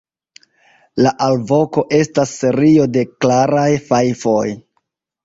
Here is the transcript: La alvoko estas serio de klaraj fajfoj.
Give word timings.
La 1.07 1.11
alvoko 1.25 1.83
estas 1.97 2.31
serio 2.37 2.87
de 2.97 3.05
klaraj 3.27 3.67
fajfoj. 3.91 4.43